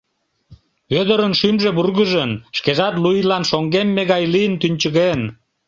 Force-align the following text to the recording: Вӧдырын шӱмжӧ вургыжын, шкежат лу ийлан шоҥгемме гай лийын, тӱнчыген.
Вӧдырын 0.91 1.33
шӱмжӧ 1.39 1.69
вургыжын, 1.77 2.31
шкежат 2.57 2.95
лу 3.03 3.09
ийлан 3.19 3.43
шоҥгемме 3.49 4.03
гай 4.11 4.23
лийын, 4.33 4.53
тӱнчыген. 4.61 5.19